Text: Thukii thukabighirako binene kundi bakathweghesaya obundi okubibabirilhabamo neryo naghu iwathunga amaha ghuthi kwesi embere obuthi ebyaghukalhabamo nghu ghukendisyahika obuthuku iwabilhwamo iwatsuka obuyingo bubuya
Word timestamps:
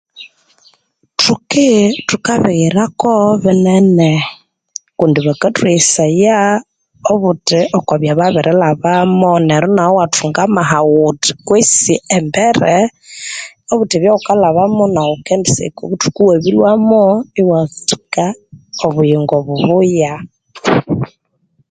Thukii 1.21 1.81
thukabighirako 2.07 3.11
binene 3.43 4.11
kundi 4.97 5.19
bakathweghesaya 5.27 6.39
obundi 7.11 7.59
okubibabirilhabamo 7.77 9.31
neryo 9.47 9.69
naghu 9.75 9.93
iwathunga 9.97 10.39
amaha 10.47 10.79
ghuthi 10.93 11.31
kwesi 11.47 11.93
embere 12.15 12.77
obuthi 13.71 13.93
ebyaghukalhabamo 13.95 14.83
nghu 14.89 15.03
ghukendisyahika 15.15 15.81
obuthuku 15.83 16.19
iwabilhwamo 16.23 17.03
iwatsuka 17.41 18.25
obuyingo 18.85 19.35
bubuya 19.45 20.13